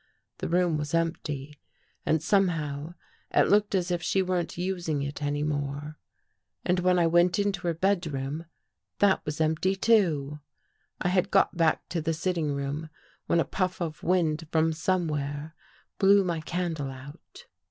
[0.39, 1.59] The room was empty
[2.07, 2.95] and somehow,
[3.29, 5.99] it looked as if she weren't using it any more.
[6.65, 8.45] And when I went into her bedroom,
[8.97, 10.39] that was empty, too.
[10.99, 12.89] I had got back to the sitting room,
[13.27, 15.53] when a puff of wind from somewhere
[15.99, 17.45] blew my candle out.